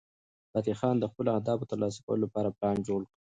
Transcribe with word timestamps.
فتح 0.53 0.75
خان 0.79 0.95
د 0.99 1.05
خپلو 1.11 1.29
اهدافو 1.35 1.63
د 1.65 1.69
ترلاسه 1.71 1.99
کولو 2.05 2.23
لپاره 2.25 2.55
پلان 2.57 2.77
جوړ 2.87 3.01
کړ. 3.07 3.13